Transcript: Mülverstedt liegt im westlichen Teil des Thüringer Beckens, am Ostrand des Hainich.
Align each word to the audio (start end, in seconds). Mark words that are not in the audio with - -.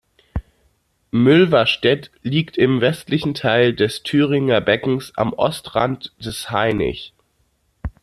Mülverstedt 1.11 2.09
liegt 2.23 2.57
im 2.57 2.81
westlichen 2.81 3.35
Teil 3.35 3.75
des 3.75 4.01
Thüringer 4.01 4.59
Beckens, 4.59 5.13
am 5.15 5.31
Ostrand 5.31 6.11
des 6.19 6.49
Hainich. 6.49 7.13